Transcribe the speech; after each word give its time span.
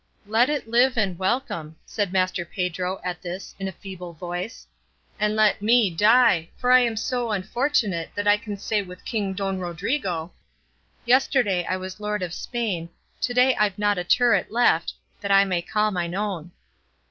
"Let 0.25 0.49
it 0.49 0.67
live, 0.67 0.97
and 0.97 1.19
welcome," 1.19 1.75
said 1.85 2.11
Master 2.11 2.43
Pedro 2.43 2.99
at 3.03 3.21
this 3.21 3.53
in 3.59 3.67
a 3.67 3.71
feeble 3.71 4.13
voice, 4.13 4.65
"and 5.19 5.35
let 5.35 5.61
me 5.61 5.91
die, 5.91 6.49
for 6.57 6.71
I 6.71 6.79
am 6.79 6.97
so 6.97 7.29
unfortunate 7.29 8.09
that 8.15 8.27
I 8.27 8.37
can 8.37 8.57
say 8.57 8.81
with 8.81 9.05
King 9.05 9.33
Don 9.35 9.59
Rodrigo 9.59 10.33
Yesterday 11.05 11.67
was 11.77 12.01
I 12.01 12.03
lord 12.03 12.23
of 12.23 12.33
Spain 12.33 12.89
To 13.21 13.33
day 13.35 13.55
I've 13.57 13.77
not 13.77 13.99
a 13.99 14.03
turret 14.03 14.49
left 14.51 14.95
That 15.19 15.29
I 15.29 15.45
may 15.45 15.61
call 15.61 15.91
mine 15.91 16.15
own. 16.15 16.49